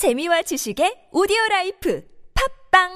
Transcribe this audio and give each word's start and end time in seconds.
재미와 0.00 0.40
지식의 0.40 1.12
오디오 1.12 1.36
라이프 1.50 2.02
팝빵 2.72 2.88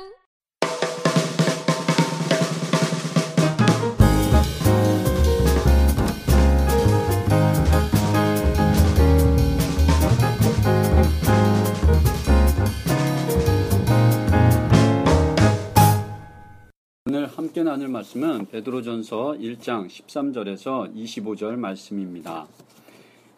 오늘 17.04 17.26
함께 17.26 17.62
나눌 17.62 17.88
말씀은 17.88 18.46
베드로전서 18.46 19.36
1장 19.38 19.90
13절에서 19.90 20.96
25절 20.96 21.56
말씀입니다. 21.56 22.46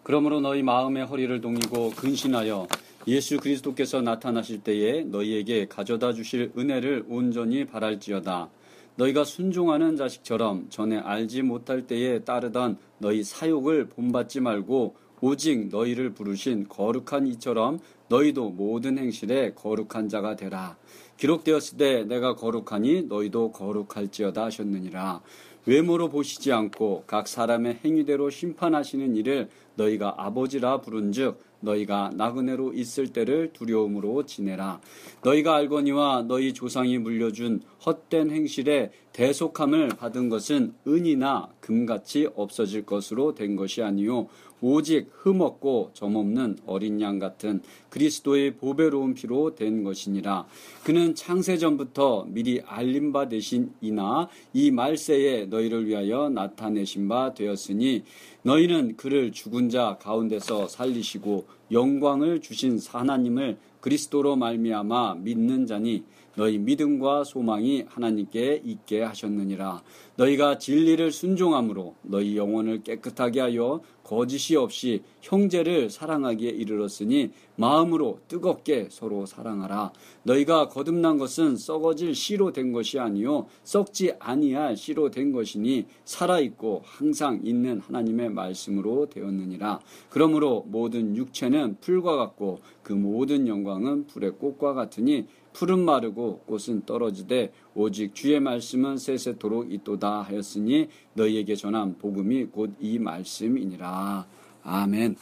그러므로 0.05 0.39
너희 0.39 0.63
마음의 0.63 1.07
허리를 1.07 1.41
동이고 1.41 1.91
근신하여 1.97 2.69
예수 3.09 3.37
그리스도께서 3.37 4.03
나타나실 4.03 4.65
때에 4.65 5.05
너희에게 5.05 5.67
가져다 5.67 6.13
주실 6.13 6.51
은혜를 6.59 7.05
온전히 7.09 7.65
바랄지어다. 7.65 8.51
너희가 8.97 9.25
순종하는 9.25 9.97
자식처럼 9.97 10.67
전에 10.71 10.99
알지 10.99 11.43
못할 11.43 11.87
때에 11.87 12.21
따르던 12.21 12.79
너희 12.99 13.23
사욕을 13.23 13.91
본받지 13.91 14.41
말고 14.41 14.97
오직 15.21 15.69
너희를 15.69 16.15
부르신 16.15 16.67
거룩한 16.69 17.29
이처럼 17.29 17.79
너희도 18.09 18.51
모든 18.51 18.99
행실에 18.99 19.53
거룩한 19.55 20.09
자가 20.09 20.35
되라. 20.35 20.77
기록되었을 21.17 21.79
때 21.79 22.05
내가 22.05 22.35
거룩하니 22.35 23.03
너희도 23.03 23.53
거룩할지어다 23.53 24.47
하셨느니라. 24.47 25.23
외모로 25.67 26.09
보시지 26.09 26.53
않고 26.53 27.05
각 27.07 27.29
사람의 27.29 27.81
행위대로 27.85 28.31
심판하시는 28.31 29.17
일을 29.17 29.49
너희가 29.77 30.15
아버지라 30.17 30.81
부른즉 30.81 31.46
너희가 31.61 32.11
나그네로 32.15 32.73
있을 32.75 33.09
때를 33.09 33.53
두려움으로 33.53 34.25
지내라. 34.25 34.81
너희가 35.23 35.57
알거니와 35.57 36.25
너희 36.29 36.53
조상이 36.53 36.99
물려준 36.99 37.63
헛된 37.85 38.31
행실에 38.31 38.93
대속함을 39.13 39.89
받은 39.89 40.29
것은 40.29 40.75
은이나 40.87 41.49
금같이 41.61 42.29
없어질 42.35 42.85
것으로 42.85 43.35
된 43.35 43.57
것이 43.57 43.83
아니요 43.83 44.29
오직 44.61 45.09
흠없고 45.13 45.91
점없는 45.93 46.59
어린 46.67 47.01
양 47.01 47.19
같은 47.19 47.61
그리스도의 47.91 48.57
보배로운 48.57 49.15
피로 49.15 49.55
된 49.55 49.85
것이니라. 49.85 50.47
그는 50.85 51.15
창세 51.15 51.57
전부터 51.59 52.27
미리 52.29 52.61
알림 52.67 53.13
바 53.13 53.29
되신 53.29 53.73
이나 53.81 54.29
이 54.53 54.71
말세에 54.71 55.47
너희를 55.47 55.87
위하여 55.87 56.29
나타내신 56.29 57.09
바 57.09 57.35
되었으니 57.35 58.05
너희는 58.43 58.97
그를 58.97 59.33
죽은 59.33 59.69
자 59.71 59.99
가운데서 60.01 60.69
살리시고 60.69 61.47
영광을 61.73 62.41
주신 62.41 62.79
하나님을 62.87 63.59
그리스도로 63.87 64.35
말미암아 64.35 65.19
믿는 65.21 65.65
자니 65.65 66.03
너희 66.35 66.59
믿음과 66.59 67.23
소망이 67.23 67.85
하나님께 67.89 68.63
있게 68.65 69.03
하셨느니라. 69.03 69.83
너희가 70.17 70.59
진리를 70.59 71.11
순종함으로 71.13 71.95
너희 72.03 72.37
영혼을 72.37 72.83
깨끗하게 72.83 73.41
하여 73.41 73.81
거짓이 74.03 74.57
없이 74.57 75.03
형제를 75.21 75.91
사랑하기에 75.91 76.51
이르렀으니 76.51 77.33
마음으로 77.57 78.21
뜨겁게 78.29 78.87
서로 78.91 79.27
사랑하라. 79.27 79.93
너희가 80.23 80.69
거듭난 80.69 81.19
것은 81.19 81.57
썩어질 81.57 82.15
씨로 82.15 82.53
된 82.53 82.73
것이 82.73 83.01
아니요 83.01 83.47
썩지 83.65 84.13
아니할 84.21 84.77
씨로 84.77 85.11
된 85.11 85.33
것이니 85.33 85.87
살아 86.05 86.39
있고 86.39 86.83
항상 86.85 87.41
있는 87.43 87.81
하나님의 87.81 88.31
말씀으로 88.31 89.09
되었느니라. 89.09 89.81
그러므로 90.09 90.65
모든 90.69 91.17
육체는 91.17 91.79
풀과 91.81 92.15
같고 92.17 92.61
그 92.83 92.93
모든 92.93 93.49
영광 93.49 93.76
은 93.85 94.07
불의 94.07 94.33
꽃과 94.39 94.75
같으니 94.75 95.27
풀은 95.53 95.79
마르고 95.81 96.41
꽃은 96.47 96.85
떨어지되 96.87 97.53
오직 97.75 98.15
주의 98.15 98.39
말씀은 98.41 98.99
세세토록 98.99 99.73
있도다 99.73 100.23
하였으니 100.23 100.89
너희에게 101.15 101.57
전한 101.57 101.99
복음이 101.99 102.47
곧 102.47 102.73
이 102.81 102.99
말씀이니라. 102.99 104.27
아멘. 104.63 105.17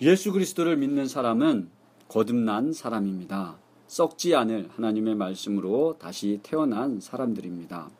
예수 0.00 0.32
그리스도를 0.32 0.76
믿는 0.76 1.06
사람은 1.06 1.68
거듭난 2.08 2.72
사람입니다. 2.72 3.58
썩지 3.86 4.34
않을 4.34 4.68
하나님의 4.74 5.14
말씀으로 5.14 5.96
다시 5.98 6.40
태어난 6.42 7.00
사람들입니다. 7.00 7.90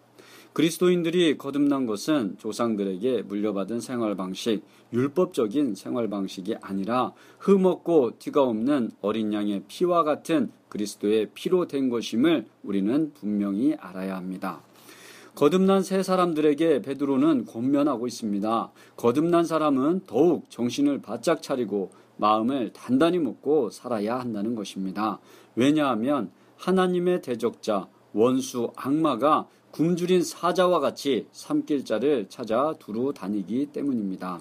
그리스도인들이 0.53 1.39
거듭난 1.39 1.87
것은 1.87 2.37
조상들에게 2.39 3.23
물려받은 3.23 3.81
생활 3.81 4.15
방식, 4.15 4.63
율법적인 4.93 5.75
생활 5.75 6.09
방식이 6.09 6.57
아니라 6.61 7.13
흠없고 7.39 8.19
티가 8.19 8.43
없는 8.43 8.91
어린 9.01 9.33
양의 9.33 9.65
피와 9.67 10.03
같은 10.03 10.51
그리스도의 10.69 11.31
피로 11.33 11.67
된 11.67 11.89
것임을 11.89 12.47
우리는 12.63 13.13
분명히 13.15 13.75
알아야 13.75 14.17
합니다. 14.17 14.61
거듭난 15.35 15.83
새 15.83 16.03
사람들에게 16.03 16.83
베드로는 16.83 17.47
권면하고 17.47 18.07
있습니다. 18.07 18.71
거듭난 18.97 19.45
사람은 19.45 20.03
더욱 20.07 20.51
정신을 20.51 21.01
바짝 21.01 21.41
차리고 21.41 21.91
마음을 22.19 22.75
단단히 22.75 23.19
먹고 23.19 23.71
살아야 23.71 24.21
한다는 24.21 24.55
것입니다. 24.55 25.19
왜냐하면 25.57 26.31
하나님의 26.59 27.23
대적자, 27.23 27.89
원수, 28.13 28.73
악마가 28.77 29.49
굶주린 29.71 30.23
사자와 30.23 30.81
같이 30.81 31.27
삼킬 31.33 31.85
자를 31.85 32.27
찾아 32.29 32.75
두루 32.79 33.13
다니기 33.15 33.67
때문입니다. 33.67 34.41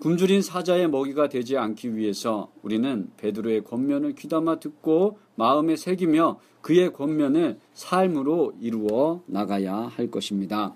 굶주린 0.00 0.40
사자의 0.40 0.88
먹이가 0.88 1.28
되지 1.28 1.58
않기 1.58 1.94
위해서 1.96 2.50
우리는 2.62 3.10
베드로의 3.18 3.64
권면을 3.64 4.14
귀담아 4.14 4.58
듣고 4.58 5.18
마음에 5.34 5.76
새기며 5.76 6.38
그의 6.62 6.92
권면을 6.92 7.58
삶으로 7.74 8.54
이루어 8.60 9.22
나가야 9.26 9.74
할 9.74 10.10
것입니다. 10.10 10.74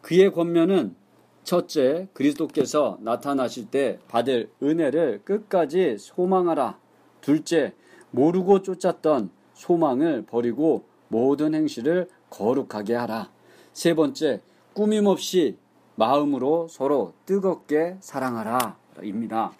그의 0.00 0.32
권면은 0.32 0.96
첫째, 1.44 2.08
그리스도께서 2.12 2.98
나타나실 3.00 3.70
때 3.70 3.98
받을 4.08 4.50
은혜를 4.62 5.22
끝까지 5.24 5.96
소망하라. 5.98 6.78
둘째, 7.20 7.74
모르고 8.10 8.62
쫓았던 8.62 9.30
소망을 9.54 10.22
버리고 10.26 10.84
모든 11.08 11.54
행실을 11.54 12.08
거룩하게 12.30 12.94
하라. 12.94 13.30
세 13.72 13.94
번째, 13.94 14.40
꾸밈없이 14.74 15.56
마음으로 15.96 16.68
서로 16.68 17.14
뜨겁게 17.26 17.96
사랑하라. 18.00 18.76
입니다. 19.02 19.52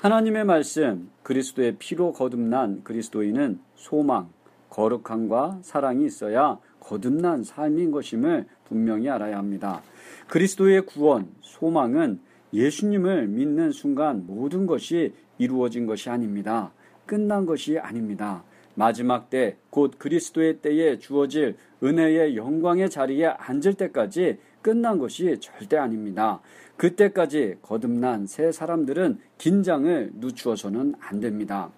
하나님의 0.00 0.44
말씀, 0.44 1.10
그리스도의 1.22 1.76
피로 1.78 2.12
거듭난 2.12 2.82
그리스도인은 2.84 3.58
소망, 3.74 4.28
거룩함과 4.70 5.60
사랑이 5.62 6.06
있어야 6.06 6.58
거듭난 6.80 7.44
삶인 7.44 7.90
것임을 7.90 8.46
분명히 8.68 9.08
알아야 9.08 9.38
합니다. 9.38 9.82
그리스도의 10.28 10.86
구원, 10.86 11.28
소망은 11.40 12.20
예수님을 12.52 13.28
믿는 13.28 13.72
순간 13.72 14.24
모든 14.26 14.66
것이 14.66 15.14
이루어진 15.38 15.86
것이 15.86 16.10
아닙니다. 16.10 16.72
끝난 17.06 17.46
것이 17.46 17.78
아닙니다. 17.78 18.44
마지막 18.76 19.28
때, 19.28 19.56
곧 19.70 19.94
그리스도의 19.98 20.58
때에 20.58 20.98
주어질 20.98 21.56
은혜의 21.82 22.36
영광의 22.36 22.88
자리에 22.88 23.26
앉을 23.26 23.74
때까지 23.74 24.38
끝난 24.62 24.98
것이 24.98 25.38
절대 25.40 25.76
아닙니다. 25.76 26.40
그때까지 26.76 27.56
거듭난 27.62 28.26
새 28.26 28.52
사람들은 28.52 29.18
긴장을 29.38 30.12
늦추어서는 30.20 30.94
안 31.00 31.20
됩니다. 31.20 31.70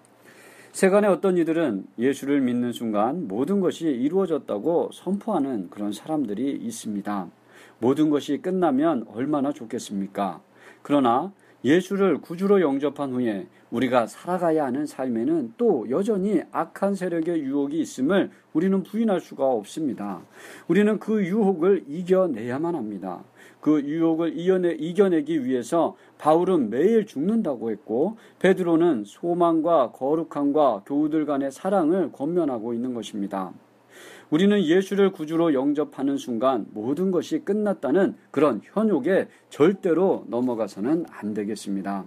세간의 0.72 1.10
어떤 1.10 1.38
이들은 1.38 1.86
예수를 1.98 2.40
믿는 2.40 2.72
순간 2.72 3.26
모든 3.26 3.60
것이 3.60 3.86
이루어졌다고 3.86 4.90
선포하는 4.92 5.70
그런 5.70 5.92
사람들이 5.92 6.50
있습니다. 6.52 7.28
모든 7.78 8.10
것이 8.10 8.38
끝나면 8.38 9.06
얼마나 9.12 9.52
좋겠습니까? 9.52 10.40
그러나 10.82 11.32
예수를 11.64 12.18
구주로 12.18 12.60
영접한 12.60 13.12
후에 13.12 13.46
우리가 13.70 14.06
살아가야 14.06 14.64
하는 14.64 14.86
삶에는 14.86 15.54
또 15.58 15.86
여전히 15.90 16.42
악한 16.52 16.94
세력의 16.94 17.42
유혹이 17.42 17.78
있음을 17.80 18.30
우리는 18.52 18.82
부인할 18.82 19.20
수가 19.20 19.44
없습니다. 19.44 20.20
우리는 20.68 20.98
그 20.98 21.24
유혹을 21.24 21.84
이겨내야만 21.86 22.74
합니다. 22.74 23.22
그 23.60 23.82
유혹을 23.82 24.38
이겨내, 24.38 24.72
이겨내 24.78 25.22
기 25.22 25.44
위해서 25.44 25.96
바울은 26.18 26.70
매일 26.70 27.06
죽는다고 27.06 27.70
했고 27.70 28.16
베드로는 28.38 29.04
소망과 29.04 29.92
거룩함과 29.92 30.84
교우들 30.86 31.26
간의 31.26 31.50
사랑을 31.52 32.12
권면하고 32.12 32.72
있는 32.72 32.94
것입니다. 32.94 33.52
우리는 34.30 34.62
예수를 34.62 35.10
구주로 35.10 35.54
영접하는 35.54 36.18
순간 36.18 36.66
모든 36.72 37.10
것이 37.10 37.40
끝났다는 37.40 38.14
그런 38.30 38.60
현혹에 38.62 39.28
절대로 39.48 40.24
넘어가서는 40.28 41.06
안 41.10 41.34
되겠습니다. 41.34 42.04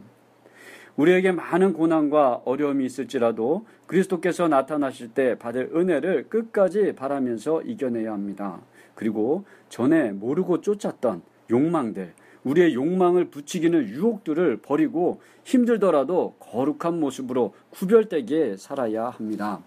우리에게 0.98 1.32
많은 1.32 1.74
고난과 1.74 2.42
어려움이 2.46 2.86
있을지라도 2.86 3.66
그리스도께서 3.88 4.48
나타나실 4.48 5.10
때 5.10 5.38
받을 5.38 5.72
은혜를 5.74 6.30
끝까지 6.30 6.94
바라면서 6.96 7.62
이겨내야 7.62 8.12
합니다. 8.12 8.60
그리고 8.96 9.46
전에 9.70 10.12
모르고 10.12 10.62
쫓았던 10.62 11.22
욕망들, 11.50 12.14
우리의 12.44 12.74
욕망을 12.74 13.26
부추기는 13.26 13.88
유혹들을 13.88 14.58
버리고 14.58 15.22
힘들더라도 15.44 16.36
거룩한 16.40 17.00
모습으로 17.00 17.54
구별되게 17.72 18.58
살아야 18.58 19.10
합니다. 19.10 19.62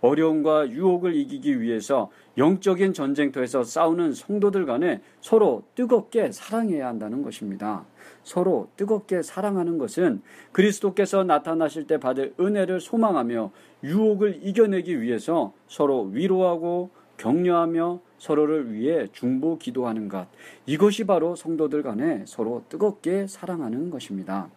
어려움과 0.00 0.70
유혹을 0.70 1.14
이기기 1.14 1.60
위해서 1.60 2.10
영적인 2.38 2.92
전쟁터에서 2.92 3.64
싸우는 3.64 4.12
성도들 4.12 4.66
간에 4.66 5.00
서로 5.20 5.62
뜨겁게 5.74 6.30
사랑해야 6.32 6.86
한다는 6.86 7.22
것입니다. 7.22 7.84
서로 8.22 8.68
뜨겁게 8.76 9.22
사랑하는 9.22 9.78
것은 9.78 10.20
그리스도께서 10.52 11.24
나타나실 11.24 11.86
때 11.86 11.98
받을 11.98 12.34
은혜를 12.38 12.80
소망하며 12.80 13.50
유혹을 13.84 14.40
이겨내기 14.42 15.00
위해서 15.00 15.52
서로 15.66 16.02
위로하고 16.02 16.90
격려하며 17.16 18.00
서로를 18.18 18.72
위해 18.72 19.06
중보 19.12 19.58
기도하는 19.58 20.08
것. 20.08 20.26
이것이 20.66 21.04
바로 21.04 21.34
성도들 21.34 21.82
간에 21.82 22.24
서로 22.26 22.64
뜨겁게 22.68 23.26
사랑하는 23.26 23.90
것입니다. 23.90 24.50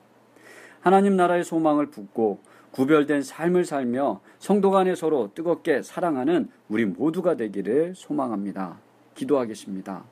하나님 0.81 1.15
나라의 1.15 1.43
소망을 1.43 1.87
품고 1.87 2.39
구별된 2.71 3.23
삶을 3.23 3.65
살며 3.65 4.21
성도 4.37 4.71
간에 4.71 4.95
서로 4.95 5.31
뜨겁게 5.33 5.81
사랑하는 5.81 6.49
우리 6.69 6.85
모두가 6.85 7.35
되기를 7.35 7.93
소망합니다. 7.95 8.79
기도하겠습니다. 9.15 10.03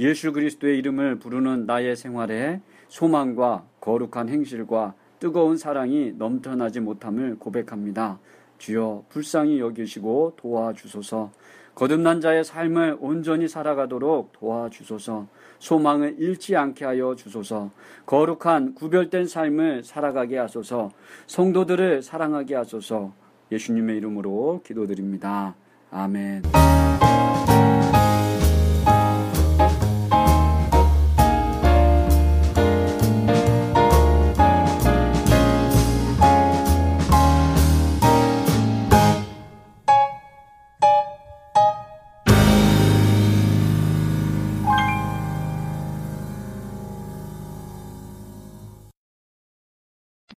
예수 0.00 0.32
그리스도의 0.32 0.78
이름을 0.78 1.18
부르는 1.18 1.66
나의 1.66 1.96
생활에 1.96 2.60
소망과 2.88 3.64
거룩한 3.80 4.28
행실과 4.28 4.94
뜨거운 5.18 5.56
사랑이 5.56 6.12
넘쳐나지 6.16 6.80
못함을 6.80 7.38
고백합니다. 7.38 8.18
주여 8.58 9.04
불쌍히 9.08 9.60
여기시고 9.60 10.34
도와주소서. 10.36 11.30
거듭난 11.74 12.20
자의 12.20 12.44
삶을 12.44 12.98
온전히 13.00 13.48
살아가도록 13.48 14.32
도와주소서. 14.32 15.26
소망을 15.58 16.16
잃지 16.18 16.56
않게 16.56 16.84
하여 16.84 17.14
주소서. 17.16 17.70
거룩한 18.04 18.74
구별된 18.74 19.26
삶을 19.26 19.84
살아가게 19.84 20.38
하소서. 20.38 20.90
성도들을 21.26 22.02
사랑하게 22.02 22.56
하소서. 22.56 23.12
예수님의 23.50 23.96
이름으로 23.98 24.60
기도드립니다. 24.64 25.54
아멘. 25.90 26.42